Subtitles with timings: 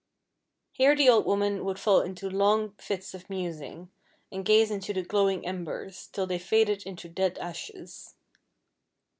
[0.71, 3.91] Here the old woman would fall into long fits of musing,
[4.31, 8.15] and gaze into the glowing embers, till they faded into dead ashes.